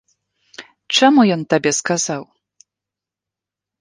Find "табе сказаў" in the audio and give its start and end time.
1.55-2.21